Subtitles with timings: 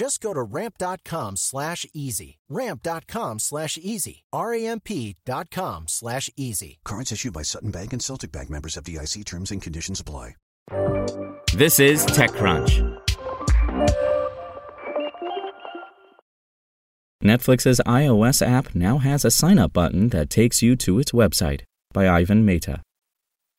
[0.00, 2.38] Just go to ramp.com slash easy.
[2.48, 4.24] Ramp.com slash easy.
[4.32, 6.78] R-A-M-P dot com slash easy.
[6.86, 10.36] Cards issued by Sutton Bank and Celtic Bank members FDIC terms and conditions apply.
[11.52, 12.98] This is TechCrunch.
[17.22, 21.64] Netflix's iOS app now has a sign up button that takes you to its website
[21.92, 22.80] by Ivan Mehta.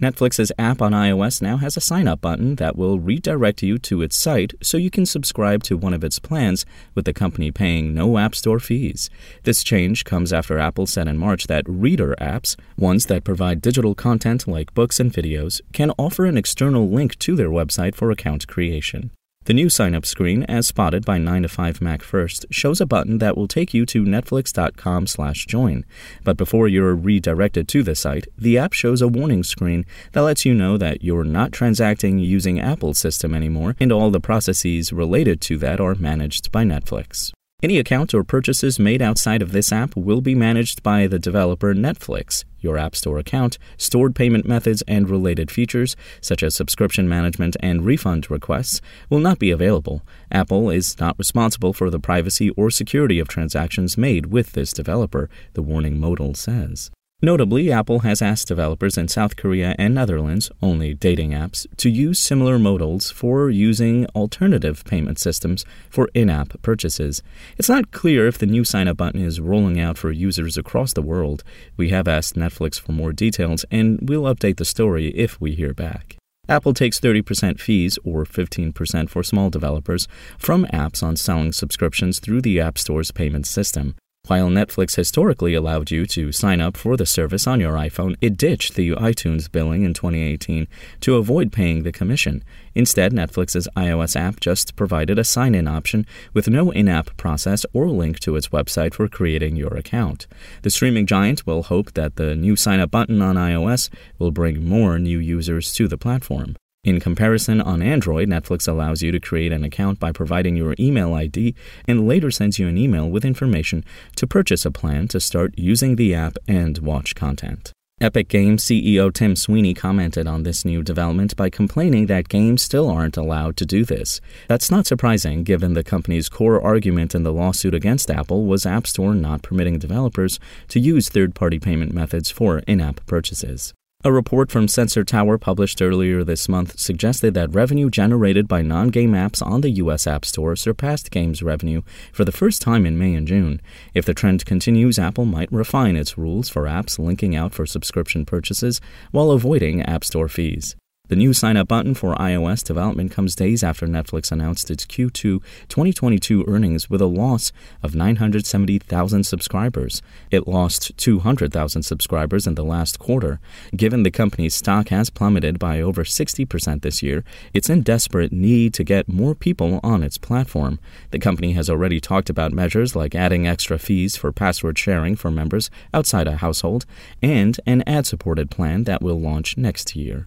[0.00, 4.02] Netflix's app on iOS now has a sign up button that will redirect you to
[4.02, 7.94] its site so you can subscribe to one of its plans with the company paying
[7.94, 9.08] no App Store fees.
[9.44, 13.94] This change comes after Apple said in March that reader apps, ones that provide digital
[13.94, 18.46] content like books and videos, can offer an external link to their website for account
[18.46, 19.10] creation.
[19.46, 22.86] The new sign up screen, as spotted by 9 to 5 Mac First, shows a
[22.86, 25.84] button that will take you to netflix.com slash join.
[26.24, 30.44] But before you're redirected to the site, the app shows a warning screen that lets
[30.44, 35.40] you know that you're not transacting using Apple's system anymore and all the processes related
[35.42, 37.30] to that are managed by Netflix.
[37.62, 41.74] Any account or purchases made outside of this app will be managed by the developer
[41.74, 42.44] Netflix.
[42.60, 47.86] Your App Store account, stored payment methods, and related features, such as subscription management and
[47.86, 50.02] refund requests, will not be available.
[50.30, 55.30] Apple is not responsible for the privacy or security of transactions made with this developer,
[55.54, 56.90] the warning modal says.
[57.22, 62.18] Notably, Apple has asked developers in South Korea and Netherlands, only dating apps, to use
[62.18, 67.22] similar modals for using alternative payment systems for in app purchases.
[67.56, 70.92] It's not clear if the new sign up button is rolling out for users across
[70.92, 71.42] the world.
[71.78, 75.72] We have asked Netflix for more details, and we'll update the story if we hear
[75.72, 76.16] back.
[76.50, 80.06] Apple takes 30% fees, or 15% for small developers,
[80.36, 83.94] from apps on selling subscriptions through the App Store's payment system.
[84.26, 88.36] While Netflix historically allowed you to sign up for the service on your iPhone, it
[88.36, 90.66] ditched the iTunes billing in 2018
[91.02, 92.42] to avoid paying the commission.
[92.74, 97.64] Instead, Netflix's iOS app just provided a sign in option with no in app process
[97.72, 100.26] or link to its website for creating your account.
[100.62, 104.68] The streaming giant will hope that the new sign up button on iOS will bring
[104.68, 106.56] more new users to the platform.
[106.86, 111.14] In comparison, on Android, Netflix allows you to create an account by providing your email
[111.14, 111.52] ID
[111.88, 115.96] and later sends you an email with information to purchase a plan to start using
[115.96, 117.72] the app and watch content.
[118.00, 122.88] Epic Games CEO Tim Sweeney commented on this new development by complaining that games still
[122.88, 124.20] aren't allowed to do this.
[124.46, 128.86] That's not surprising given the company's core argument in the lawsuit against Apple was App
[128.86, 130.38] Store not permitting developers
[130.68, 133.74] to use third party payment methods for in app purchases.
[134.06, 138.90] A report from Sensor Tower published earlier this month suggested that revenue generated by non
[138.90, 140.06] game apps on the U.S.
[140.06, 141.82] App Store surpassed games revenue
[142.12, 143.60] for the first time in May and June.
[143.94, 148.24] If the trend continues, Apple might refine its rules for apps linking out for subscription
[148.24, 148.80] purchases
[149.10, 150.76] while avoiding App Store fees.
[151.08, 155.40] The new sign up button for iOS development comes days after Netflix announced its Q2
[155.68, 160.02] 2022 earnings with a loss of 970,000 subscribers.
[160.32, 163.38] It lost 200,000 subscribers in the last quarter.
[163.76, 167.22] Given the company's stock has plummeted by over 60% this year,
[167.54, 170.80] it's in desperate need to get more people on its platform.
[171.12, 175.30] The company has already talked about measures like adding extra fees for password sharing for
[175.30, 176.84] members outside a household
[177.22, 180.26] and an ad supported plan that will launch next year.